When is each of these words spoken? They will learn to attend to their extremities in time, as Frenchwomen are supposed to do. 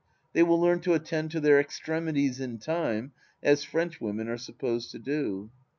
They 0.33 0.41
will 0.41 0.59
learn 0.59 0.79
to 0.79 0.95
attend 0.95 1.29
to 1.29 1.39
their 1.39 1.59
extremities 1.59 2.39
in 2.39 2.57
time, 2.57 3.11
as 3.43 3.63
Frenchwomen 3.63 4.29
are 4.29 4.37
supposed 4.39 4.89
to 4.93 4.97
do. 4.97 5.51